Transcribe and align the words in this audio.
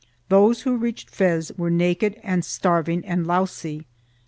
Those 0.29 0.63
who 0.63 0.77
reached 0.77 1.11
Fez 1.11 1.51
were 1.59 1.69
naked 1.69 2.19
and 2.23 2.43
starving 2.43 3.05
and 3.05 3.27
lousy. 3.27 3.85